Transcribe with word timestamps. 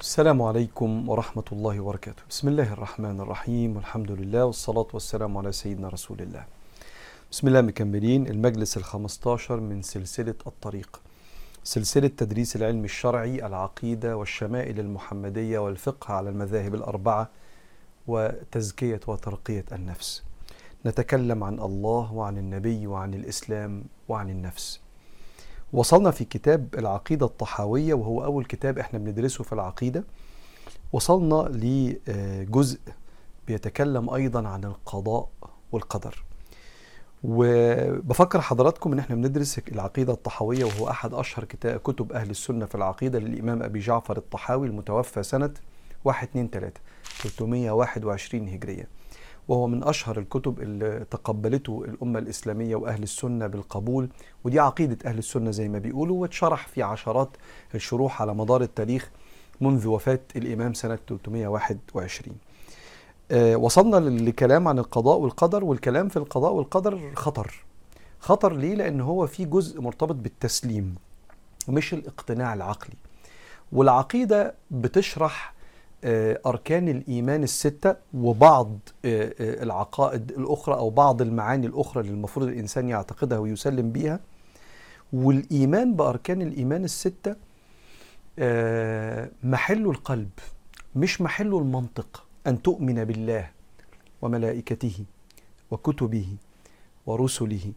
السلام 0.00 0.42
عليكم 0.42 1.08
ورحمة 1.08 1.44
الله 1.52 1.80
وبركاته. 1.80 2.22
بسم 2.30 2.48
الله 2.48 2.72
الرحمن 2.72 3.20
الرحيم. 3.20 3.76
والحمد 3.76 4.10
لله 4.10 4.44
والصلاة 4.44 4.86
والسلام 4.92 5.38
على 5.38 5.52
سيدنا 5.52 5.88
رسول 5.88 6.20
الله. 6.20 6.44
بسم 7.32 7.48
الله 7.48 7.60
مكملين. 7.60 8.26
المجلس 8.26 8.76
الخمستاشر 8.76 9.60
من 9.60 9.82
سلسلة 9.82 10.34
الطريق. 10.46 11.00
سلسلة 11.64 12.08
تدريس 12.08 12.56
العلم 12.56 12.84
الشرعي 12.84 13.46
العقيدة 13.46 14.16
والشمائل 14.16 14.80
المحمدية 14.80 15.58
والفقه 15.58 16.14
على 16.14 16.30
المذاهب 16.30 16.74
الأربعة 16.74 17.28
وتزكية 18.06 19.00
وترقية 19.06 19.64
النفس. 19.72 20.22
نتكلم 20.86 21.44
عن 21.44 21.60
الله 21.60 22.12
وعن 22.12 22.38
النبي 22.38 22.86
وعن 22.86 23.14
الإسلام 23.14 23.84
وعن 24.08 24.30
النفس. 24.30 24.80
وصلنا 25.72 26.10
في 26.10 26.24
كتاب 26.24 26.74
العقيدة 26.78 27.26
الطحاوية 27.26 27.94
وهو 27.94 28.24
أول 28.24 28.44
كتاب 28.44 28.78
إحنا 28.78 28.98
بندرسه 28.98 29.44
في 29.44 29.52
العقيدة. 29.52 30.04
وصلنا 30.92 31.48
لجزء 31.52 32.78
بيتكلم 33.46 34.10
أيضا 34.10 34.48
عن 34.48 34.64
القضاء 34.64 35.28
والقدر. 35.72 36.24
وبفكر 37.24 38.40
حضراتكم 38.40 38.92
إن 38.92 38.98
إحنا 38.98 39.16
بندرس 39.16 39.58
العقيدة 39.58 40.12
الطحاوية 40.12 40.64
وهو 40.64 40.90
أحد 40.90 41.14
أشهر 41.14 41.44
كتاب 41.44 41.80
كتب 41.80 42.12
أهل 42.12 42.30
السنة 42.30 42.66
في 42.66 42.74
العقيدة 42.74 43.18
للإمام 43.18 43.62
أبي 43.62 43.78
جعفر 43.78 44.16
الطحاوي 44.16 44.66
المتوفى 44.66 45.22
سنة 45.22 45.50
1 46.04 46.28
2 46.28 46.50
3 46.50 46.80
321 47.22 48.48
هجرية. 48.48 48.88
وهو 49.50 49.66
من 49.66 49.84
أشهر 49.84 50.18
الكتب 50.18 50.60
اللي 50.60 51.06
تقبلته 51.10 51.84
الأمة 51.88 52.18
الإسلامية 52.18 52.76
وأهل 52.76 53.02
السنة 53.02 53.46
بالقبول 53.46 54.08
ودي 54.44 54.60
عقيدة 54.60 54.98
أهل 55.10 55.18
السنة 55.18 55.50
زي 55.50 55.68
ما 55.68 55.78
بيقولوا 55.78 56.22
واتشرح 56.22 56.66
في 56.68 56.82
عشرات 56.82 57.28
الشروح 57.74 58.22
على 58.22 58.34
مدار 58.34 58.62
التاريخ 58.62 59.10
منذ 59.60 59.86
وفاة 59.88 60.20
الإمام 60.36 60.74
سنة 60.74 60.98
321 61.08 62.36
آه 63.30 63.56
وصلنا 63.56 63.96
للكلام 63.96 64.68
عن 64.68 64.78
القضاء 64.78 65.18
والقدر 65.18 65.64
والكلام 65.64 66.08
في 66.08 66.16
القضاء 66.16 66.52
والقدر 66.52 67.10
خطر. 67.14 67.64
خطر 68.20 68.52
ليه؟ 68.52 68.74
لأن 68.74 69.00
هو 69.00 69.26
في 69.26 69.44
جزء 69.44 69.80
مرتبط 69.80 70.14
بالتسليم 70.14 70.94
مش 71.68 71.94
الاقتناع 71.94 72.54
العقلي. 72.54 72.96
والعقيدة 73.72 74.54
بتشرح 74.70 75.54
أركان 76.46 76.88
الإيمان 76.88 77.42
الستة 77.42 77.96
وبعض 78.14 78.78
العقائد 79.04 80.30
الأخرى 80.30 80.74
أو 80.74 80.90
بعض 80.90 81.22
المعاني 81.22 81.66
الأخرى 81.66 82.00
اللي 82.00 82.12
المفروض 82.12 82.46
الإنسان 82.48 82.88
يعتقدها 82.88 83.38
ويسلم 83.38 83.92
بيها. 83.92 84.20
والإيمان 85.12 85.94
بأركان 85.94 86.42
الإيمان 86.42 86.84
الستة 86.84 87.36
محل 89.44 89.86
القلب 89.86 90.30
مش 90.96 91.20
محل 91.20 91.54
المنطق 91.54 92.24
أن 92.46 92.62
تؤمن 92.62 93.04
بالله 93.04 93.50
وملائكته 94.22 95.04
وكتبه 95.70 96.26
ورسله 97.06 97.72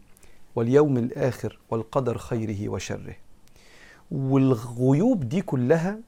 واليوم 0.56 0.96
الآخر 0.96 1.58
والقدر 1.70 2.18
خيره 2.18 2.68
وشره. 2.68 3.16
والغيوب 4.10 5.28
دي 5.28 5.40
كلها 5.42 5.98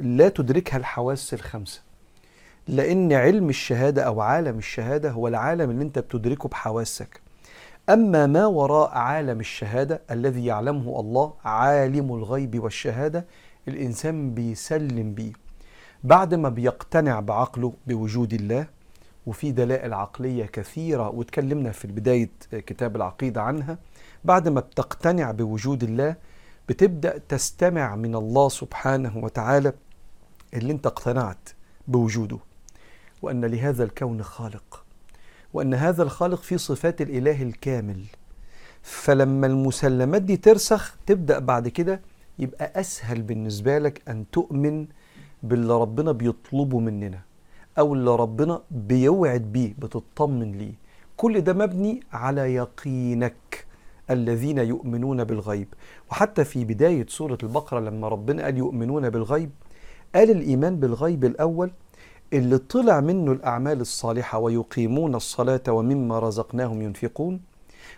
لا 0.00 0.28
تدركها 0.28 0.76
الحواس 0.76 1.34
الخمسة. 1.34 1.80
لأن 2.68 3.12
علم 3.12 3.48
الشهادة 3.48 4.02
أو 4.02 4.20
عالم 4.20 4.58
الشهادة 4.58 5.10
هو 5.10 5.28
العالم 5.28 5.70
اللي 5.70 5.82
أنت 5.82 5.98
بتدركه 5.98 6.48
بحواسك. 6.48 7.20
أما 7.88 8.26
ما 8.26 8.46
وراء 8.46 8.90
عالم 8.90 9.40
الشهادة 9.40 10.00
الذي 10.10 10.46
يعلمه 10.46 11.00
الله 11.00 11.32
عالم 11.44 12.14
الغيب 12.14 12.62
والشهادة 12.62 13.26
الإنسان 13.68 14.34
بيسلم 14.34 15.14
بيه. 15.14 15.32
بعد 16.04 16.34
ما 16.34 16.48
بيقتنع 16.48 17.20
بعقله 17.20 17.72
بوجود 17.86 18.32
الله 18.32 18.66
وفي 19.26 19.52
دلائل 19.52 19.94
عقلية 19.94 20.44
كثيرة 20.44 21.08
واتكلمنا 21.08 21.72
في 21.72 21.88
بداية 21.88 22.30
كتاب 22.52 22.96
العقيدة 22.96 23.42
عنها 23.42 23.78
بعد 24.24 24.48
ما 24.48 24.60
بتقتنع 24.60 25.30
بوجود 25.30 25.82
الله 25.82 26.16
بتبدأ 26.68 27.18
تستمع 27.28 27.96
من 27.96 28.14
الله 28.14 28.48
سبحانه 28.48 29.18
وتعالى 29.18 29.72
اللي 30.54 30.72
انت 30.72 30.86
اقتنعت 30.86 31.48
بوجوده 31.88 32.38
وأن 33.22 33.44
لهذا 33.44 33.84
الكون 33.84 34.22
خالق 34.22 34.84
وأن 35.54 35.74
هذا 35.74 36.02
الخالق 36.02 36.40
فيه 36.42 36.56
صفات 36.56 37.00
الإله 37.00 37.42
الكامل. 37.42 38.04
فلما 38.82 39.46
المسلمات 39.46 40.22
دي 40.22 40.36
ترسخ 40.36 40.96
تبدأ 41.06 41.38
بعد 41.38 41.68
كده 41.68 42.00
يبقى 42.38 42.80
أسهل 42.80 43.22
بالنسبة 43.22 43.78
لك 43.78 44.02
أن 44.08 44.24
تؤمن 44.32 44.86
باللي 45.42 45.74
ربنا 45.80 46.12
بيطلبه 46.12 46.78
مننا 46.78 47.20
أو 47.78 47.94
اللي 47.94 48.16
ربنا 48.16 48.62
بيوعد 48.70 49.40
بيه 49.52 49.74
بتطمن 49.78 50.52
ليه. 50.52 50.74
كل 51.16 51.40
ده 51.40 51.52
مبني 51.52 52.00
على 52.12 52.54
يقينك. 52.54 53.51
الذين 54.10 54.58
يؤمنون 54.58 55.24
بالغيب. 55.24 55.68
وحتى 56.10 56.44
في 56.44 56.64
بداية 56.64 57.06
سورة 57.08 57.38
البقرة 57.42 57.80
لما 57.80 58.08
ربنا 58.08 58.44
قال 58.44 58.58
يؤمنون 58.58 59.10
بالغيب 59.10 59.50
قال 60.14 60.30
الإيمان 60.30 60.80
بالغيب 60.80 61.24
الأول 61.24 61.70
اللي 62.32 62.58
طلع 62.58 63.00
منه 63.00 63.32
الأعمال 63.32 63.80
الصالحة 63.80 64.38
ويقيمون 64.38 65.14
الصلاة 65.14 65.62
ومما 65.68 66.18
رزقناهم 66.18 66.82
ينفقون. 66.82 67.40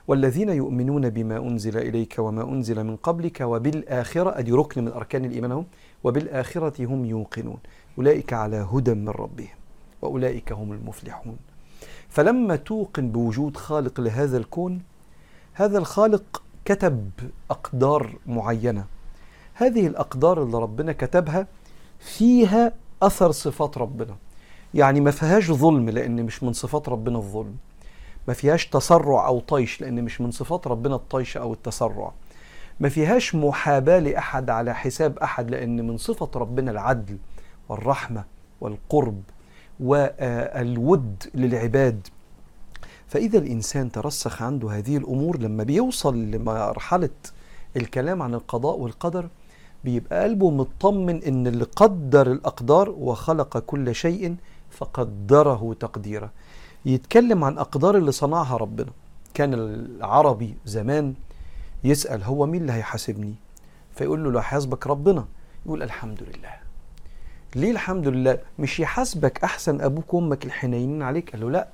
والذين 0.09 0.49
يؤمنون 0.49 1.11
بما 1.11 1.37
أنزل 1.37 1.77
إليك 1.77 2.15
وما 2.19 2.43
أنزل 2.43 2.85
من 2.85 2.97
قبلك 2.97 3.41
وبالآخرة 3.41 4.39
أدي 4.39 4.53
ركن 4.53 4.85
من 4.85 4.93
أركان 4.93 5.25
الإيمان 5.25 5.53
هم 5.53 5.67
وبالآخرة 6.05 6.87
هم 6.87 7.05
يوقنون. 7.05 7.59
أولئك 7.99 8.33
على 8.33 8.57
هدى 8.57 8.95
من 8.95 9.09
ربهم 9.09 9.57
وأولئك 10.03 10.53
هم 10.53 10.73
المفلحون. 10.73 11.37
فلما 12.09 12.57
توقن 12.57 13.11
بوجود 13.11 13.57
خالق 13.57 14.01
لهذا 14.01 14.37
الكون 14.37 14.83
هذا 15.55 15.79
الخالق 15.79 16.43
كتب 16.65 17.11
أقدار 17.51 18.17
معينة. 18.27 18.85
هذه 19.55 19.87
الأقدار 19.87 20.43
اللي 20.43 20.59
ربنا 20.59 20.93
كتبها 20.93 21.47
فيها 21.99 22.73
أثر 23.03 23.31
صفات 23.31 23.79
ربنا. 23.79 24.17
يعني 24.75 25.01
ما 25.01 25.11
فيهاش 25.11 25.51
ظلم 25.53 25.91
لأن 25.91 26.23
مش 26.23 26.43
من 26.43 26.53
صفات 26.53 26.89
ربنا 26.89 27.19
الظلم. 27.19 27.57
ما 28.29 28.35
فيهاش 28.35 28.67
تسرع 28.67 29.27
أو 29.27 29.41
طيش 29.41 29.81
لأن 29.81 30.05
مش 30.05 30.21
من 30.21 30.31
صفات 30.31 30.67
ربنا 30.67 30.95
الطيش 30.95 31.37
أو 31.37 31.53
التسرع. 31.53 32.13
ما 32.81 32.89
فيهاش 32.89 33.35
محاباة 33.35 33.99
لأحد 33.99 34.51
على 34.51 34.75
حساب 34.75 35.19
أحد 35.19 35.51
لأن 35.51 35.87
من 35.87 35.97
صفة 35.97 36.31
ربنا 36.37 36.71
العدل 36.71 37.19
والرحمة 37.69 38.25
والقرب 38.61 39.23
والود 39.81 41.25
للعباد. 41.35 42.09
فإذا 43.09 43.39
الإنسان 43.39 43.93
ترسخ 43.93 44.43
عنده 44.43 44.71
هذه 44.71 44.97
الأمور 44.97 45.39
لما 45.39 45.65
بيوصل 45.65 46.17
لمرحلة 46.31 47.11
الكلام 47.77 48.23
عن 48.23 48.35
القضاء 48.35 48.79
والقدر 48.79 49.29
بيبقى 49.85 50.23
قلبه 50.23 50.51
مطمن 50.51 51.23
إن 51.23 51.47
اللي 51.47 51.65
قدر 51.65 52.33
الأقدار 52.33 52.91
وخلق 52.91 53.59
كل 53.59 53.95
شيء 53.95 54.37
فقدره 54.71 55.77
تقديرا 55.81 56.31
يتكلم 56.87 57.45
عن 57.45 57.59
أقدار 57.59 57.97
اللي 57.97 58.13
صنعها 58.13 58.57
ربنا. 58.57 58.91
كان 59.35 59.55
العربي 59.55 60.55
زمان 60.65 61.15
يسأل 61.85 62.23
هو 62.23 62.47
مين 62.47 62.61
اللي 62.63 62.73
هيحاسبني؟ 62.73 63.35
فيقول 63.97 64.25
له 64.25 64.31
لو 64.31 64.41
حاسبك 64.41 64.87
ربنا. 64.87 65.25
يقول 65.67 65.83
الحمد 65.83 66.23
لله. 66.23 66.55
ليه 67.57 67.71
الحمد 67.71 68.09
لله؟ 68.09 68.39
مش 68.59 68.81
يحاسبك 68.81 69.45
أحسن 69.45 69.81
أبوك 69.81 70.15
وأمك 70.15 70.45
الحنينين 70.45 71.03
عليك؟ 71.03 71.31
قال 71.33 71.41
له 71.41 71.51
لأ 71.51 71.69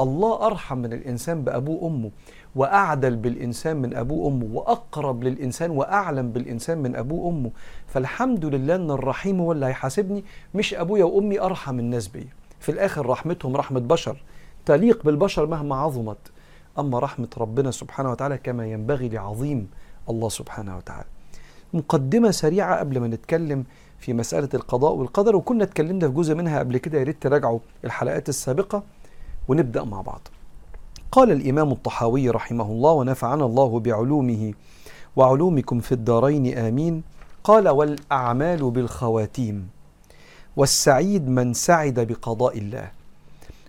الله 0.00 0.46
أرحم 0.46 0.78
من 0.78 0.92
الإنسان 0.92 1.44
بأبوه 1.44 1.84
وأمه 1.84 2.10
وأعدل 2.56 3.16
بالإنسان 3.16 3.76
من 3.76 3.96
أبوه 3.96 4.18
وأمه 4.18 4.48
وأقرب 4.52 5.24
للإنسان 5.24 5.70
وأعلم 5.70 6.32
بالإنسان 6.32 6.78
من 6.78 6.96
أبوه 6.96 7.20
وأمه. 7.20 7.50
فالحمد 7.86 8.44
لله 8.44 8.74
أن 8.74 8.90
الرحيم 8.90 9.40
هو 9.40 9.52
اللي 9.52 9.66
هيحاسبني 9.66 10.24
مش 10.54 10.74
أبويا 10.74 11.04
وأمي 11.04 11.40
أرحم 11.40 11.78
الناس 11.78 12.08
بيا. 12.08 12.28
في 12.60 12.68
الآخر 12.68 13.06
رحمتهم 13.06 13.56
رحمة 13.56 13.80
بشر 13.80 14.22
تليق 14.66 15.04
بالبشر 15.04 15.46
مهما 15.46 15.76
عظمت. 15.76 16.18
أما 16.78 16.98
رحمة 16.98 17.28
ربنا 17.38 17.70
سبحانه 17.70 18.10
وتعالى 18.10 18.38
كما 18.38 18.66
ينبغي 18.66 19.08
لعظيم 19.08 19.70
الله 20.10 20.28
سبحانه 20.28 20.76
وتعالى. 20.76 21.06
مقدمة 21.74 22.30
سريعة 22.30 22.78
قبل 22.78 23.00
ما 23.00 23.08
نتكلم 23.08 23.64
في 23.98 24.12
مسألة 24.12 24.48
القضاء 24.54 24.92
والقدر 24.92 25.36
وكنا 25.36 25.64
اتكلمنا 25.64 26.08
في 26.08 26.14
جزء 26.14 26.34
منها 26.34 26.58
قبل 26.58 26.78
كده 26.78 26.98
يا 26.98 27.04
ريت 27.04 27.22
تراجعوا 27.22 27.58
الحلقات 27.84 28.28
السابقة. 28.28 28.82
ونبدأ 29.48 29.84
مع 29.84 30.00
بعض. 30.00 30.28
قال 31.12 31.30
الإمام 31.30 31.72
الطحاوي 31.72 32.30
رحمه 32.30 32.64
الله 32.64 32.92
ونفعنا 32.92 33.44
الله 33.44 33.80
بعلومه 33.80 34.54
وعلومكم 35.16 35.80
في 35.80 35.92
الدارين 35.92 36.58
آمين. 36.58 37.02
قال 37.44 37.68
والأعمال 37.68 38.70
بالخواتيم 38.70 39.68
والسعيد 40.56 41.28
من 41.28 41.54
سعد 41.54 42.00
بقضاء 42.00 42.58
الله 42.58 42.90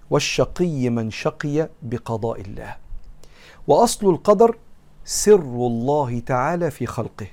والشقي 0.09 0.89
من 0.89 1.11
شقي 1.11 1.69
بقضاء 1.81 2.41
الله. 2.41 2.75
وأصل 3.67 4.09
القدر 4.09 4.57
سر 5.05 5.39
الله 5.39 6.19
تعالى 6.19 6.71
في 6.71 6.85
خلقه. 6.85 7.27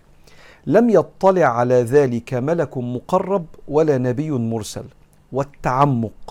لم 0.67 0.91
يطلع 0.91 1.45
على 1.47 1.75
ذلك 1.75 2.35
ملك 2.35 2.79
مقرب 2.79 3.47
ولا 3.69 3.99
نبي 3.99 4.31
مرسل. 4.31 4.85
والتعمق 5.33 6.28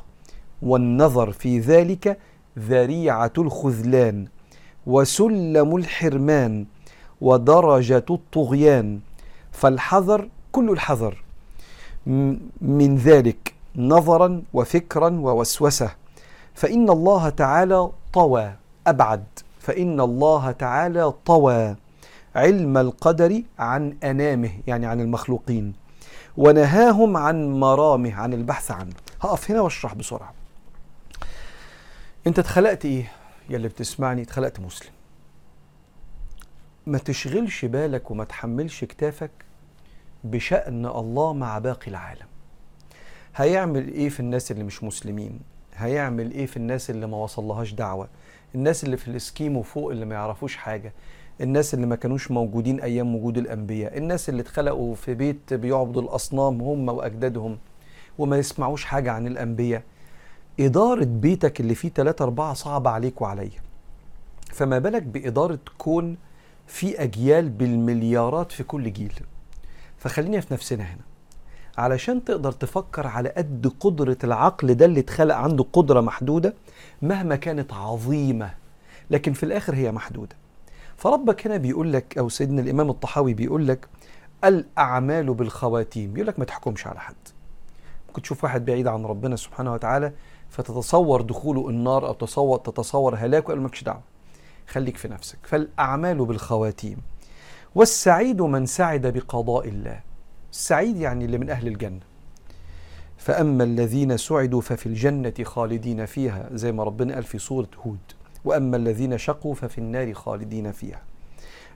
والنظر 0.62 1.32
في 1.32 1.60
ذلك 1.60 2.18
ذريعة 2.60 3.34
الخذلان 3.38 4.28
وسلم 4.88 5.76
الحرمان 5.76 6.66
ودرجة 7.22 8.06
الطغيان 8.10 9.00
فالحذر 9.52 10.30
كل 10.52 10.70
الحذر 10.70 11.24
من 12.62 12.96
ذلك 12.96 13.54
نظرا 13.76 14.42
وفكرا 14.54 15.10
ووسوسة. 15.10 15.90
فإن 16.54 16.90
الله 16.90 17.30
تعالى 17.30 17.90
طوى 18.14 18.54
أبعد. 18.88 19.24
فإن 19.60 20.02
الله 20.02 20.52
تعالى 20.52 21.14
طوى 21.26 21.76
علم 22.36 22.78
القدر 22.78 23.42
عن 23.60 23.98
أنامه 24.04 24.52
يعني 24.68 24.86
عن 24.86 25.02
المخلوقين 25.02 25.74
ونهاهم 26.38 27.18
عن 27.18 27.60
مرامه 27.60 28.14
عن 28.16 28.34
البحث 28.34 28.72
عنه. 28.72 28.94
هقف 29.22 29.52
هنا 29.52 29.62
واشرح 29.62 29.94
بسرعة. 29.94 30.37
انت 32.28 32.40
اتخلقت 32.40 32.86
إيه؟ 32.86 33.12
يا 33.50 33.56
اللي 33.58 33.68
بتسمعني 33.68 34.22
اتخلقت 34.22 34.60
مسلم. 34.60 34.92
ما 36.88 36.98
تشغلش 36.98 37.66
بالك 37.66 38.12
وما 38.12 38.24
تحملش 38.24 38.84
كتافك 38.84 39.32
بشأن 40.24 40.86
الله 40.86 41.34
مع 41.34 41.60
باقي 41.60 41.88
العالم. 41.88 42.26
هيعمل 43.36 43.88
إيه 43.88 44.10
في 44.10 44.20
الناس 44.20 44.52
اللي 44.52 44.64
مش 44.64 44.84
مسلمين؟ 44.84 45.40
هيعمل 45.76 46.32
إيه 46.32 46.46
في 46.46 46.58
الناس 46.58 46.90
اللي 46.90 47.08
ما 47.08 47.18
وصلهاش 47.18 47.74
دعوة؟ 47.74 48.08
الناس 48.56 48.84
اللي 48.84 48.98
في 48.98 49.08
الاسكيمو 49.08 49.62
فوق 49.62 49.92
اللي 49.92 50.06
ما 50.06 50.16
يعرفوش 50.16 50.56
حاجة؟ 50.56 50.94
الناس 51.42 51.74
اللي 51.74 51.86
ما 51.86 51.96
كانوش 51.96 52.32
موجودين 52.32 52.82
أيام 52.82 53.16
وجود 53.16 53.38
الأنبياء؟ 53.38 53.98
الناس 53.98 54.30
اللي 54.30 54.42
اتخلقوا 54.42 54.96
في 54.96 55.14
بيت 55.14 55.54
بيعبدوا 55.54 56.02
الأصنام 56.02 56.62
هم 56.62 56.90
وأجدادهم 56.90 57.58
وما 58.18 58.38
يسمعوش 58.38 58.86
حاجة 58.86 59.12
عن 59.12 59.28
الأنبياء؟ 59.28 59.84
إدارة 60.60 61.04
بيتك 61.04 61.60
اللي 61.60 61.76
فيه 61.76 61.90
ثلاثة 61.90 62.24
أربعة 62.26 62.54
صعبة 62.54 62.90
عليك 62.90 63.22
وعليا. 63.22 63.62
فما 64.54 64.80
بالك 64.80 65.04
بإدارة 65.04 65.60
كون 65.78 66.18
في 66.68 67.04
أجيال 67.04 67.50
بالمليارات 67.50 68.52
في 68.52 68.64
كل 68.64 68.94
جيل. 68.94 69.14
فخلينا 69.98 70.40
في 70.42 70.54
نفسنا 70.54 70.84
هنا. 70.84 71.02
علشان 71.78 72.24
تقدر 72.24 72.52
تفكر 72.52 73.08
على 73.08 73.30
قد 73.30 73.74
قدرة 73.80 74.18
العقل 74.24 74.74
ده 74.74 74.86
اللي 74.86 75.00
اتخلق 75.00 75.36
عنده 75.36 75.66
قدرة 75.74 76.02
محدودة 76.02 76.54
مهما 77.02 77.36
كانت 77.36 77.74
عظيمة 77.74 78.54
لكن 79.12 79.34
في 79.34 79.44
الآخر 79.44 79.76
هي 79.76 79.92
محدودة. 79.92 80.36
فربك 80.98 81.48
هنا 81.48 81.58
بيقول 81.58 81.94
لك 81.94 82.18
أو 82.18 82.30
سيدنا 82.30 82.62
الإمام 82.62 82.90
الطحاوي 82.90 83.34
بيقول 83.34 83.68
لك 83.68 83.88
الأعمال 84.44 85.34
بالخواتيم. 85.34 86.14
بيقول 86.14 86.28
لك 86.28 86.40
ما 86.40 86.46
تحكمش 86.46 86.88
على 86.88 87.00
حد. 87.00 87.16
ممكن 88.08 88.22
تشوف 88.22 88.44
واحد 88.44 88.66
بعيد 88.66 88.88
عن 88.88 89.06
ربنا 89.06 89.36
سبحانه 89.36 89.74
وتعالى 89.74 90.14
فتتصور 90.58 91.22
دخوله 91.22 91.70
النار 91.70 92.08
أو 92.08 92.14
تصور 92.14 92.58
تتصور 92.58 93.16
هلاكه 93.16 93.48
قال 93.48 93.62
مالكش 93.62 93.84
دعوة 93.84 94.02
خليك 94.68 94.98
في 94.98 95.08
نفسك. 95.08 95.38
فالأعمال 95.44 96.26
بالخواتيم. 96.26 96.98
والسعيد 97.76 98.42
من 98.42 98.66
سعد 98.66 99.08
بقضاء 99.08 99.68
الله. 99.68 100.00
السعيد 100.52 100.98
يعني 100.98 101.26
اللي 101.26 101.38
من 101.38 101.50
أهل 101.50 101.68
الجنة. 101.68 102.00
فأما 103.18 103.64
الذين 103.64 104.18
سعدوا 104.18 104.62
ففي 104.62 104.86
الجنة 104.86 105.34
خالدين 105.44 106.06
فيها 106.06 106.50
زي 106.52 106.72
ما 106.72 106.84
ربنا 106.84 107.14
قال 107.14 107.24
في 107.24 107.38
سورة 107.38 107.70
هود. 107.86 108.00
وأما 108.46 108.78
الذين 108.78 109.18
شقوا 109.18 109.54
ففي 109.54 109.78
النار 109.78 110.14
خالدين 110.14 110.72
فيها. 110.72 111.02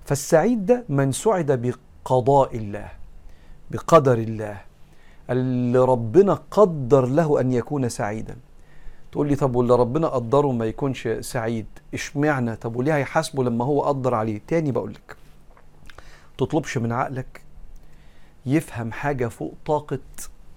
فالسعيد 0.05 0.65
ده 0.65 0.85
من 0.89 1.11
سعد 1.11 1.51
بقضاء 2.05 2.57
الله 2.57 2.91
بقدر 3.71 4.17
الله 4.17 4.61
اللي 5.29 5.79
ربنا 5.79 6.33
قدر 6.51 7.05
له 7.05 7.41
أن 7.41 7.51
يكون 7.51 7.89
سعيدا. 7.89 8.35
تقول 9.11 9.27
لي 9.27 9.35
طب 9.35 9.55
واللي 9.55 9.75
ربنا 9.75 10.07
قدره 10.07 10.51
ما 10.51 10.65
يكونش 10.65 11.07
سعيد؟ 11.07 11.65
اشمعنى؟ 11.93 12.55
طب 12.55 12.75
وليه 12.75 12.95
هيحاسبه 12.95 13.43
لما 13.43 13.65
هو 13.65 13.81
قدر 13.81 14.13
عليه؟ 14.15 14.41
تاني 14.47 14.71
بقول 14.71 14.93
لك 14.93 15.15
تطلبش 16.37 16.77
من 16.77 16.91
عقلك 16.91 17.41
يفهم 18.45 18.91
حاجة 18.91 19.27
فوق 19.27 19.53
طاقة 19.65 19.99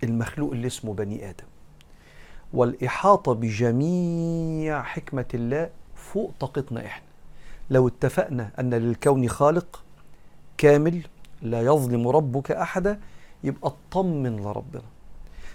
المخلوق 0.03 0.53
اللي 0.53 0.67
اسمه 0.67 0.95
بني 0.95 1.31
آدم. 1.31 1.45
والإحاطة 2.53 3.33
بجميع 3.35 4.83
حكمة 4.83 5.25
الله 5.35 5.71
فوق 5.95 6.33
طاقتنا 6.41 6.87
إحنا. 6.87 7.05
لو 7.71 7.89
اتفقنا 7.89 8.51
أن 8.61 8.75
للكون 8.75 9.29
خالق 9.29 9.83
كامل 10.59 11.03
لا 11.43 11.63
يظلم 11.63 12.09
ربك 12.09 12.51
أحدا 12.51 13.01
يبقى 13.45 13.73
اطمن 13.91 14.37
لربنا. 14.37 14.83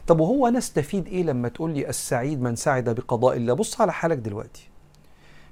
طب 0.09 0.19
وهو 0.19 0.47
أنا 0.47 0.57
استفيد 0.57 1.07
إيه 1.07 1.23
لما 1.23 1.50
تقول 1.50 1.71
لي 1.73 1.89
السعيد 1.89 2.41
من 2.41 2.56
سعد 2.56 2.89
بقضاء 2.89 3.38
الله؟ 3.38 3.53
بص 3.53 3.81
على 3.81 3.94
حالك 3.94 4.17
دلوقتي. 4.17 4.69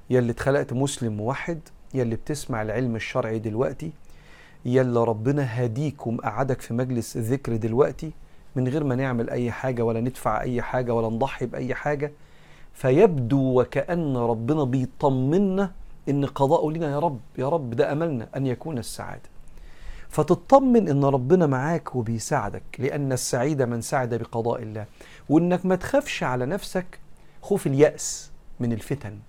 يا 0.09 0.19
اللي 0.19 0.31
اتخلقت 0.31 0.73
مسلم 0.73 1.17
موحد 1.17 1.59
يا 1.93 2.03
اللي 2.03 2.15
بتسمع 2.15 2.61
العلم 2.61 2.95
الشرعي 2.95 3.39
دلوقتي 3.39 3.91
يلا 4.65 5.03
ربنا 5.03 5.63
هديك 5.65 6.07
ومقعدك 6.07 6.61
في 6.61 6.73
مجلس 6.73 7.17
الذكر 7.17 7.55
دلوقتي 7.55 8.11
من 8.55 8.67
غير 8.67 8.83
ما 8.83 8.95
نعمل 8.95 9.29
أي 9.29 9.51
حاجة 9.51 9.81
ولا 9.81 10.01
ندفع 10.01 10.41
أي 10.41 10.61
حاجة 10.61 10.93
ولا 10.93 11.09
نضحي 11.09 11.45
بأي 11.45 11.75
حاجة 11.75 12.11
فيبدو 12.73 13.61
وكأن 13.61 14.17
ربنا 14.17 14.63
بيطمنا 14.63 15.71
إن 16.09 16.25
قضاءه 16.25 16.71
لنا 16.71 16.91
يا 16.91 16.99
رب 16.99 17.19
يا 17.37 17.49
رب 17.49 17.69
ده 17.69 17.91
أملنا 17.91 18.27
أن 18.35 18.47
يكون 18.47 18.77
السعادة. 18.77 19.29
فتطمن 20.17 20.89
إن 20.89 21.05
ربنا 21.05 21.47
معاك 21.47 21.95
وبيساعدك 21.95 22.63
لأن 22.79 23.11
السعيد 23.11 23.61
من 23.61 23.81
سعد 23.81 24.13
بقضاء 24.13 24.61
الله. 24.63 24.85
وإنك 25.29 25.65
ما 25.65 25.75
تخافش 25.75 26.23
على 26.23 26.45
نفسك 26.45 26.99
خوف 27.41 27.67
اليأس 27.67 28.31
من 28.59 28.73
الفتن. 28.73 29.19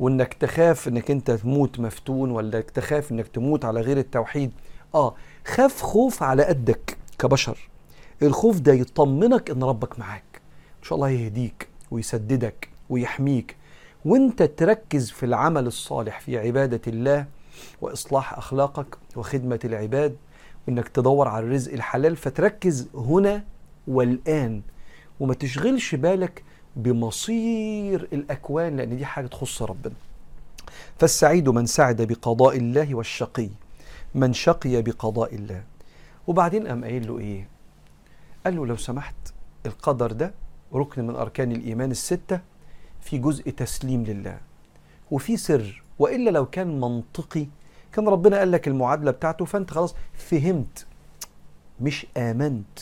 وإنك 0.00 0.34
تخاف 0.34 0.88
إنك 0.88 1.10
أنت 1.10 1.30
تموت 1.30 1.80
مفتون 1.80 2.30
ولا 2.30 2.60
تخاف 2.60 3.12
إنك 3.12 3.28
تموت 3.28 3.64
على 3.64 3.80
غير 3.80 3.98
التوحيد. 3.98 4.50
آه 4.94 5.14
خاف 5.44 5.82
خوف 5.82 6.22
على 6.22 6.44
قدك 6.44 6.96
كبشر. 7.18 7.68
الخوف 8.22 8.60
ده 8.60 8.72
يطمنك 8.72 9.50
إن 9.50 9.62
ربك 9.62 9.98
معاك. 9.98 10.40
إن 10.78 10.82
شاء 10.82 10.96
الله 10.96 11.08
يهديك 11.08 11.68
ويسددك 11.90 12.68
ويحميك. 12.90 13.56
وأنت 14.04 14.42
تركز 14.42 15.10
في 15.10 15.26
العمل 15.26 15.66
الصالح 15.66 16.20
في 16.20 16.38
عبادة 16.38 16.80
الله 16.86 17.26
وإصلاح 17.80 18.38
أخلاقك 18.38 18.98
وخدمة 19.16 19.60
العباد 19.64 20.16
وإنك 20.68 20.88
تدور 20.88 21.28
على 21.28 21.46
الرزق 21.46 21.72
الحلال 21.72 22.16
فتركز 22.16 22.88
هنا 22.94 23.44
والآن. 23.88 24.62
وما 25.20 25.34
تشغلش 25.34 25.94
بالك 25.94 26.42
بمصير 26.76 28.08
الأكوان 28.12 28.76
لأن 28.76 28.96
دي 28.96 29.06
حاجة 29.06 29.26
تخص 29.26 29.62
ربنا. 29.62 29.94
فالسعيد 30.98 31.48
من 31.48 31.66
سعد 31.66 32.02
بقضاء 32.02 32.56
الله 32.56 32.94
والشقي 32.94 33.48
من 34.14 34.32
شقي 34.32 34.82
بقضاء 34.82 35.34
الله. 35.34 35.64
وبعدين 36.26 36.66
قام 36.66 36.84
قايل 36.84 37.06
له 37.08 37.18
إيه؟ 37.18 37.48
قال 38.44 38.56
له 38.56 38.66
لو 38.66 38.76
سمحت 38.76 39.14
القدر 39.66 40.12
ده 40.12 40.34
ركن 40.74 41.06
من 41.06 41.16
أركان 41.16 41.52
الإيمان 41.52 41.90
الستة 41.90 42.40
في 43.00 43.18
جزء 43.18 43.50
تسليم 43.50 44.04
لله. 44.04 44.38
وفي 45.10 45.36
سر 45.36 45.82
وإلا 45.98 46.30
لو 46.30 46.46
كان 46.46 46.80
منطقي 46.80 47.46
كان 47.92 48.08
ربنا 48.08 48.38
قال 48.38 48.52
لك 48.52 48.68
المعادلة 48.68 49.10
بتاعته 49.10 49.44
فأنت 49.44 49.70
خلاص 49.70 49.94
فهمت. 50.14 50.86
مش 51.80 52.06
آمنت. 52.16 52.78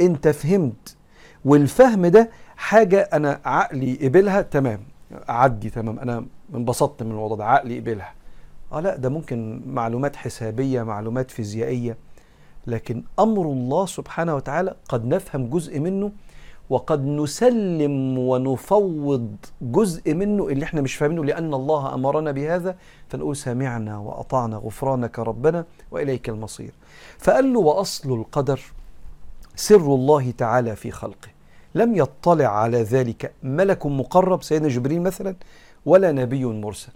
أنت 0.00 0.28
فهمت. 0.28 0.96
والفهم 1.44 2.06
ده 2.06 2.30
حاجة 2.56 3.00
أنا 3.12 3.40
عقلي 3.44 3.94
قبلها 4.08 4.42
تمام. 4.42 4.80
عدي 5.28 5.70
تمام. 5.70 5.98
أنا 5.98 6.26
انبسطت 6.54 7.02
من 7.02 7.10
الوضع 7.10 7.36
ده. 7.36 7.44
عقلي 7.44 7.80
قبلها. 7.80 8.12
آه 8.72 8.80
لا 8.80 8.96
ده 8.96 9.08
ممكن 9.08 9.62
معلومات 9.66 10.16
حسابية 10.16 10.82
معلومات 10.82 11.30
فيزيائية. 11.30 11.96
لكن 12.66 13.04
أمر 13.18 13.42
الله 13.42 13.86
سبحانه 13.86 14.34
وتعالى 14.36 14.74
قد 14.88 15.04
نفهم 15.06 15.50
جزء 15.50 15.80
منه 15.80 16.12
وقد 16.70 17.04
نسلم 17.06 18.18
ونفوض 18.18 19.36
جزء 19.62 20.14
منه 20.14 20.48
اللي 20.48 20.64
إحنا 20.64 20.80
مش 20.80 20.94
فاهمينه 20.94 21.24
لأن 21.24 21.54
الله 21.54 21.94
أمرنا 21.94 22.32
بهذا. 22.32 22.76
فنقول 23.08 23.36
سمعنا 23.36 23.98
وأطعنا 23.98 24.56
غفرانك 24.56 25.18
ربنا 25.18 25.64
وإليك 25.90 26.28
المصير. 26.28 26.72
فقال 27.18 27.52
له 27.52 27.60
وأصل 27.60 28.12
القدر 28.12 28.60
سر 29.56 29.94
الله 29.94 30.30
تعالى 30.30 30.76
في 30.76 30.90
خلقه. 30.90 31.28
لم 31.74 31.94
يطلع 31.94 32.46
على 32.46 32.82
ذلك 32.82 33.32
ملك 33.42 33.86
مقرب 33.86 34.42
سيدنا 34.42 34.68
جبريل 34.68 35.02
مثلا 35.02 35.36
ولا 35.86 36.12
نبي 36.12 36.44
مرسل. 36.44 36.92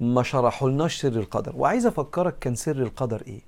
ما 0.00 0.22
شرحولناش 0.22 1.00
سر 1.00 1.08
القدر. 1.08 1.56
وعايز 1.56 1.86
أفكرك 1.86 2.38
كان 2.38 2.54
سر 2.54 2.76
القدر 2.76 3.22
إيه؟ 3.26 3.40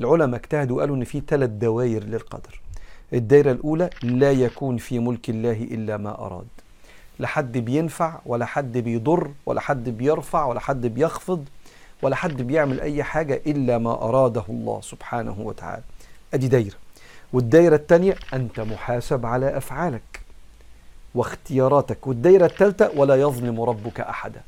العلماء 0.00 0.40
اجتهدوا 0.40 0.76
وقالوا 0.76 0.96
إن 0.96 1.04
في 1.04 1.22
ثلاث 1.28 1.50
دوائر 1.50 2.04
للقدر. 2.04 2.60
الدائره 3.12 3.52
الأولى 3.52 3.90
لا 4.02 4.32
يكون 4.32 4.76
في 4.76 4.98
ملك 4.98 5.30
الله 5.30 5.52
إلا 5.62 5.96
ما 5.96 6.26
أراد. 6.26 6.46
لا 7.18 7.26
حد 7.26 7.58
بينفع 7.58 8.18
ولا 8.26 8.44
حد 8.44 8.78
بيضر 8.78 9.30
ولا 9.46 9.60
حد 9.60 9.88
بيرفع 9.88 10.44
ولا 10.44 10.60
حد 10.60 10.86
بيخفض 10.86 11.44
ولا 12.02 12.16
حد 12.16 12.42
بيعمل 12.42 12.80
أي 12.80 13.02
حاجة 13.02 13.42
إلا 13.46 13.78
ما 13.78 13.92
أراده 13.92 14.44
الله 14.48 14.80
سبحانه 14.80 15.36
وتعالى. 15.38 15.82
أدي 16.34 16.48
دايرة. 16.48 16.76
والدايرة 17.32 17.76
الثانية 17.76 18.16
أنت 18.34 18.60
محاسب 18.60 19.26
على 19.26 19.56
أفعالك 19.56 20.20
واختياراتك. 21.14 22.06
والدايرة 22.06 22.46
الثالثة 22.46 22.90
ولا 22.96 23.14
يظلم 23.14 23.60
ربك 23.60 24.00
أحدا. 24.00 24.40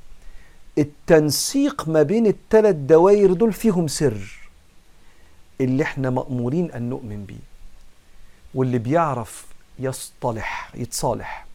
التنسيق 0.78 1.88
ما 1.88 2.02
بين 2.02 2.26
الثلاث 2.26 2.76
دوائر 2.76 3.32
دول 3.32 3.52
فيهم 3.52 3.88
سر 3.88 4.50
اللي 5.60 5.82
إحنا 5.82 6.10
مأمورين 6.10 6.70
أن 6.72 6.90
نؤمن 6.90 7.24
بيه. 7.24 7.49
واللي 8.54 8.78
بيعرف 8.78 9.46
يصطلح 9.78 10.70
يتصالح. 10.74 11.46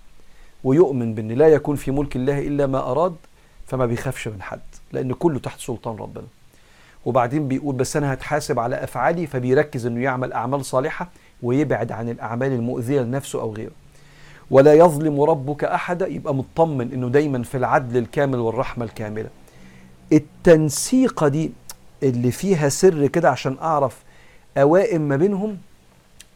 ويؤمن 0.63 1.15
بأن 1.15 1.31
لا 1.31 1.47
يكون 1.47 1.75
في 1.75 1.91
ملك 1.91 2.15
الله 2.15 2.39
إلا 2.39 2.67
ما 2.67 2.91
أراد 2.91 3.15
فما 3.67 3.85
بيخافش 3.85 4.27
من 4.27 4.41
حد 4.41 4.59
لأن 4.91 5.13
كله 5.13 5.39
تحت 5.39 5.59
سلطان 5.59 5.95
ربنا. 5.95 6.25
وبعدين 7.05 7.47
بيقول 7.47 7.75
بس 7.75 7.97
أنا 7.97 8.13
هتحاسب 8.13 8.59
على 8.59 8.83
أفعالي 8.83 9.27
فبيركز 9.27 9.85
أنه 9.85 10.01
يعمل 10.03 10.33
أعمال 10.33 10.65
صالحة 10.65 11.09
ويبعد 11.43 11.91
عن 11.91 12.09
الأعمال 12.09 12.51
المؤذية 12.51 13.01
لنفسه 13.01 13.41
أو 13.41 13.53
غيره. 13.53 13.71
ولا 14.51 14.73
يظلم 14.73 15.21
ربك 15.21 15.63
أحدا 15.63 16.07
يبقى 16.07 16.35
مطمن 16.35 16.93
أنه 16.93 17.09
دايما 17.09 17.43
في 17.43 17.57
العدل 17.57 17.97
الكامل 17.97 18.39
والرحمة 18.39 18.85
الكاملة. 18.85 19.29
التنسيقة 20.13 21.27
دي 21.27 21.51
اللي 22.03 22.31
فيها 22.31 22.69
سر 22.69 23.07
كده 23.07 23.29
عشان 23.29 23.57
أعرف 23.61 24.03
أوائم 24.57 25.01
ما 25.01 25.15
بينهم 25.15 25.57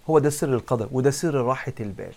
هو 0.09 0.19
ده 0.19 0.29
سر 0.29 0.53
القدر 0.53 0.89
وده 0.91 1.11
سر 1.11 1.35
راحة 1.35 1.73
البال. 1.79 2.13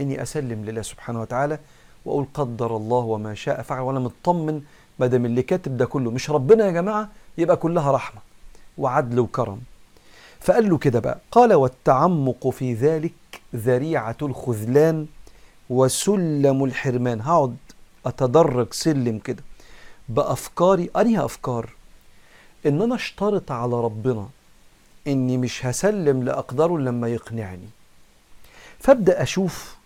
إني 0.00 0.22
أسلم 0.22 0.64
لله 0.64 0.82
سبحانه 0.82 1.20
وتعالى 1.20 1.58
وأقول 2.04 2.26
قدر 2.34 2.76
الله 2.76 2.98
وما 2.98 3.34
شاء 3.34 3.62
فعل 3.62 3.80
وأنا 3.80 4.00
مطمن 4.00 4.62
ما 4.98 5.06
دام 5.06 5.24
اللي 5.24 5.42
كاتب 5.42 5.76
ده 5.76 5.86
كله. 5.86 6.10
مش 6.10 6.30
ربنا 6.30 6.66
يا 6.66 6.70
جماعة 6.70 7.08
يبقى 7.38 7.56
كلها 7.56 7.92
رحمة 7.92 8.20
وعدل 8.78 9.20
وكرم. 9.20 9.60
فقال 10.40 10.68
له 10.68 10.78
كده 10.78 11.00
بقى 11.00 11.18
قال 11.30 11.54
والتعمق 11.54 12.48
في 12.48 12.74
ذلك 12.74 13.12
ذريعة 13.56 14.16
الخذلان 14.22 15.06
وسلم 15.70 16.64
الحرمان. 16.64 17.20
هقعد 17.20 17.56
أتدرج 18.06 18.72
سلم 18.72 19.18
كده 19.18 19.42
بأفكاري. 20.08 20.90
أنهي 20.96 21.24
أفكار؟ 21.24 21.70
إن 22.66 22.82
أنا 22.82 22.94
اشترط 22.94 23.52
على 23.52 23.74
ربنا 23.80 24.28
إني 25.08 25.36
مش 25.36 25.66
هسلم 25.66 26.22
لأقداره 26.22 26.78
لما 26.78 27.08
يقنعني. 27.08 27.68
فأبدأ 28.78 29.22
أشوف 29.22 29.76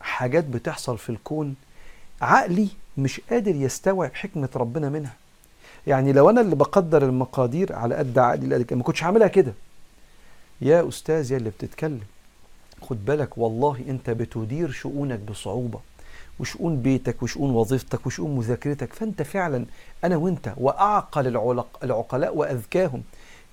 حاجات 0.00 0.44
بتحصل 0.44 0.98
في 0.98 1.10
الكون 1.10 1.54
عقلي 2.20 2.68
مش 2.98 3.20
قادر 3.30 3.54
يستوعب 3.54 4.14
حكمة 4.14 4.48
ربنا 4.56 4.88
منها. 4.88 5.14
يعني 5.86 6.12
لو 6.12 6.30
أنا 6.30 6.40
اللي 6.40 6.56
بقدر 6.56 7.02
المقادير 7.02 7.72
على 7.72 7.94
قد 7.94 8.18
عقلي 8.18 8.66
ما 8.70 8.82
كنتش 8.82 9.04
هعملها 9.04 9.28
كده. 9.28 9.52
يا 10.60 10.88
أستاذ 10.88 11.32
يا 11.32 11.36
اللي 11.36 11.50
بتتكلم. 11.50 12.00
خد 12.82 13.04
بالك 13.04 13.38
والله 13.38 13.84
أنت 13.88 14.10
بتدير 14.10 14.70
شؤونك 14.70 15.18
بصعوبة 15.18 15.80
وشؤون 16.40 16.82
بيتك 16.82 17.22
وشؤون 17.22 17.50
وظيفتك 17.50 18.06
وشؤون 18.06 18.36
مذاكرتك. 18.36 18.92
فأنت 18.92 19.22
فعلا 19.22 19.66
أنا 20.04 20.16
وأنت 20.16 20.54
وأعقل 20.56 21.26
العلق 21.26 21.78
العقلاء 21.82 22.36
وأذكاهم. 22.36 23.02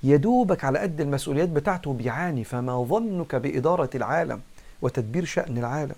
يدوبك 0.04 0.64
على 0.64 0.80
قد 0.80 1.02
المسؤوليات 1.02 1.50
بتاعته 1.50 1.94
بيعاني 1.94 2.44
فما 2.44 2.84
ظنك 2.84 3.36
بإدارة 3.36 3.90
العالم 3.96 4.42
وتدبير 4.82 5.26
شأن 5.26 5.58
العالم. 5.58 5.96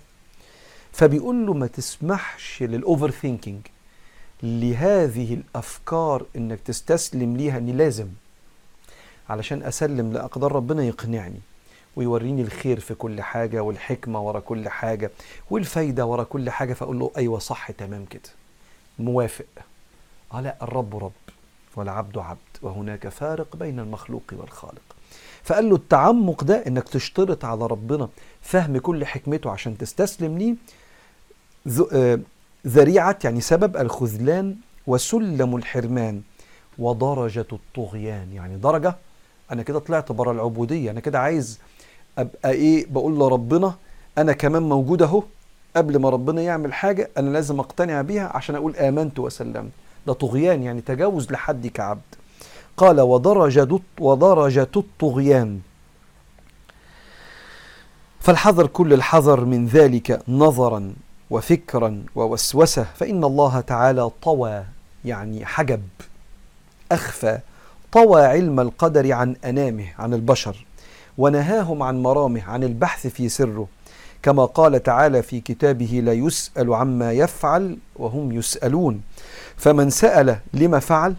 فبيقول 0.92 1.46
له 1.46 1.54
ما 1.54 1.66
تسمحش 1.66 2.62
للأوفر 2.62 3.10
ثينكينج 3.10 3.66
لهذه 4.42 5.34
الأفكار 5.34 6.26
إنك 6.36 6.60
تستسلم 6.60 7.36
ليها 7.36 7.58
إني 7.58 7.72
لازم 7.72 8.08
علشان 9.28 9.62
أسلم 9.62 10.12
لأقدار 10.12 10.52
ربنا 10.52 10.84
يقنعني 10.84 11.40
ويوريني 11.96 12.42
الخير 12.42 12.80
في 12.80 12.94
كل 12.94 13.22
حاجة 13.22 13.62
والحكمة 13.62 14.22
ورا 14.22 14.40
كل 14.40 14.68
حاجة 14.68 15.10
والفايدة 15.50 16.06
ورا 16.06 16.24
كل 16.24 16.50
حاجة 16.50 16.72
فأقول 16.72 16.98
له 16.98 17.10
أيوة 17.16 17.38
صح 17.38 17.70
تمام 17.70 18.04
كده 18.04 18.30
موافق. 18.98 19.44
آه 20.32 20.40
لا 20.40 20.56
الرب 20.62 20.96
رب. 20.96 21.12
والعبد 21.76 22.18
عبد 22.18 22.38
وهناك 22.62 23.08
فارق 23.08 23.56
بين 23.56 23.80
المخلوق 23.80 24.22
والخالق. 24.32 24.82
فقال 25.42 25.68
له 25.70 25.76
التعمق 25.76 26.44
ده 26.44 26.66
إنك 26.66 26.88
تشترط 26.88 27.44
على 27.44 27.66
ربنا 27.66 28.08
فهم 28.40 28.78
كل 28.78 29.04
حكمته 29.06 29.50
عشان 29.50 29.78
تستسلم 29.78 30.38
ليه 30.38 30.54
ذريعة 32.66 33.18
يعني 33.24 33.40
سبب 33.40 33.76
الخذلان 33.76 34.56
وسلم 34.86 35.56
الحرمان 35.56 36.22
ودرجة 36.78 37.46
الطغيان. 37.52 38.32
يعني 38.32 38.56
درجة؟ 38.56 38.96
أنا 39.52 39.62
كده 39.62 39.78
طلعت 39.78 40.12
بره 40.12 40.32
العبودية 40.32 40.90
أنا 40.90 41.00
كده 41.00 41.18
عايز 41.20 41.58
أبقى 42.18 42.50
إيه؟ 42.50 42.86
بقول 42.90 43.18
لربنا 43.18 43.74
أنا 44.18 44.32
كمان 44.32 44.62
موجود 44.62 45.02
أهو 45.02 45.22
قبل 45.76 45.96
ما 45.98 46.10
ربنا 46.10 46.42
يعمل 46.42 46.74
حاجة 46.74 47.10
أنا 47.18 47.30
لازم 47.30 47.60
أقتنع 47.60 48.02
بيها 48.02 48.36
عشان 48.36 48.54
أقول 48.54 48.76
آمنت 48.76 49.18
وسلمت. 49.18 49.70
ده 50.06 50.12
طغيان 50.12 50.62
يعني 50.62 50.80
تجاوز 50.80 51.32
لحد 51.32 51.66
كعبد. 51.66 52.00
قال 52.76 53.00
ودرجة 53.00 53.78
ودرجة 54.00 54.68
الطغيان 54.76 55.60
فالحذر 58.20 58.66
كل 58.66 58.92
الحذر 58.92 59.44
من 59.44 59.66
ذلك 59.66 60.22
نظرا 60.28 60.92
وفكرا 61.30 62.04
ووسوسة 62.14 62.86
فإن 62.94 63.24
الله 63.24 63.60
تعالى 63.60 64.10
طوى 64.22 64.64
يعني 65.04 65.46
حجب 65.46 65.82
أخفى 66.92 67.38
طوى 67.92 68.22
علم 68.22 68.60
القدر 68.60 69.12
عن 69.12 69.36
أنامه 69.44 69.86
عن 69.98 70.14
البشر 70.14 70.66
ونهاهم 71.18 71.82
عن 71.82 72.02
مرامه 72.02 72.42
عن 72.44 72.64
البحث 72.64 73.06
في 73.06 73.28
سره. 73.28 73.66
كما 74.22 74.44
قال 74.44 74.82
تعالى 74.82 75.22
في 75.22 75.40
كتابه 75.40 76.00
لا 76.04 76.12
يسأل 76.12 76.74
عما 76.74 77.12
يفعل 77.12 77.78
وهم 77.96 78.32
يسألون. 78.32 79.02
فمن 79.56 79.90
سأل 79.90 80.38
لما 80.54 80.78
فعل؟ 80.78 81.14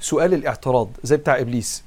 سؤال 0.00 0.34
الاعتراض 0.34 0.88
زي 1.02 1.16
بتاع 1.16 1.40
إبليس. 1.40 1.84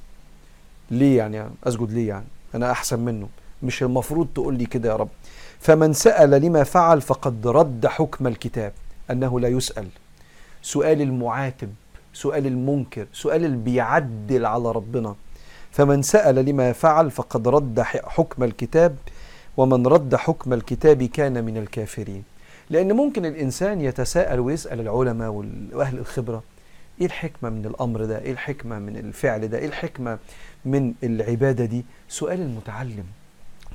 ليه 0.90 1.18
يعني؟ 1.18 1.50
أسجد 1.64 1.92
ليه 1.92 2.08
يعني؟ 2.08 2.26
أنا 2.54 2.70
أحسن 2.70 3.00
منه. 3.00 3.28
مش 3.62 3.82
المفروض 3.82 4.28
تقول 4.34 4.54
لي 4.54 4.66
كده 4.66 4.88
يا 4.88 4.96
رب. 4.96 5.08
فمن 5.60 5.92
سأل 5.92 6.30
لما 6.30 6.64
فعل 6.64 7.00
فقد 7.00 7.46
رد 7.46 7.86
حكم 7.86 8.26
الكتاب 8.26 8.72
أنه 9.10 9.40
لا 9.40 9.48
يسأل. 9.48 9.88
سؤال 10.62 11.02
المعاتب 11.02 11.74
سؤال 12.12 12.46
المنكر 12.46 13.06
سؤال 13.12 13.44
اللي 13.44 13.56
بيعدل 13.56 14.46
على 14.46 14.72
ربنا. 14.72 15.14
فمن 15.72 16.02
سأل 16.02 16.34
لما 16.34 16.72
فعل 16.72 17.10
فقد 17.10 17.48
رد 17.48 17.80
حكم 17.80 18.44
الكتاب 18.44 18.96
ومن 19.56 19.86
رد 19.86 20.14
حكم 20.16 20.52
الكتاب 20.52 21.02
كان 21.02 21.44
من 21.44 21.56
الكافرين. 21.56 22.24
لأن 22.70 22.92
ممكن 22.92 23.26
الإنسان 23.26 23.80
يتساءل 23.80 24.40
ويسأل 24.40 24.80
العلماء 24.80 25.30
وأهل 25.72 25.98
الخبرة 25.98 26.42
إيه 27.00 27.06
الحكمة 27.06 27.50
من 27.50 27.66
الأمر 27.66 28.04
ده؟ 28.04 28.18
إيه 28.20 28.32
الحكمة 28.32 28.78
من 28.78 28.96
الفعل 28.96 29.48
ده؟ 29.48 29.58
إيه 29.58 29.66
الحكمة 29.66 30.18
من 30.64 30.94
العبادة 31.04 31.64
دي؟ 31.64 31.84
سؤال 32.08 32.40
المتعلم 32.40 33.04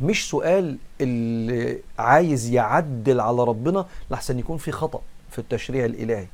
مش 0.02 0.30
سؤال 0.30 0.78
اللي 1.02 1.78
عايز 2.00 2.50
يعدل 2.50 3.20
على 3.20 3.44
ربنا 3.44 3.86
لحسن 4.12 4.40
يكون 4.40 4.58
في 4.58 4.72
خطأ 4.72 5.02
في 5.32 5.40
التشريع 5.40 5.86
الإلهي. 5.86 6.28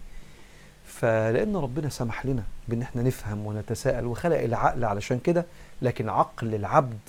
فلأن 0.86 1.56
ربنا 1.56 1.90
سمح 1.90 2.26
لنا 2.26 2.44
بأن 2.68 2.82
إحنا 2.82 3.02
نفهم 3.04 3.46
ونتساءل 3.46 4.06
وخلق 4.06 4.40
العقل 4.40 4.86
علشان 4.86 5.20
كده 5.20 5.46
لكن 5.82 6.10
عقل 6.10 6.56
العبد 6.56 7.00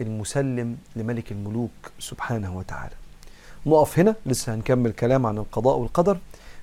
المسلم 0.00 0.76
لملك 0.96 1.32
الملوك 1.32 1.70
سبحانه 1.98 2.56
وتعالى. 2.56 2.94
نقف 3.66 3.98
هنا 3.98 4.14
لسه 4.26 4.54
هنكمل 4.54 4.92
كلام 4.92 5.26
عن 5.26 5.38
القضاء 5.38 5.76
والقدر 5.76 6.18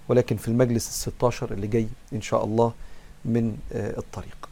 ولكن 0.10 0.38
في 0.38 0.48
المجلس 0.48 0.88
الستاشر 0.88 1.54
اللي 1.54 1.68
جاي 1.68 1.88
إن 2.14 2.22
شاء 2.22 2.44
الله 2.46 2.74
من 3.26 3.58
الطريق. 3.72 4.47